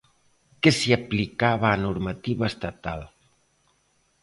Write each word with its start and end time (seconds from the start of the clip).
Que 0.61 0.71
se 0.79 0.89
aplicaba 0.99 1.67
a 1.71 1.81
normativa 1.87 2.45
estatal. 2.53 3.01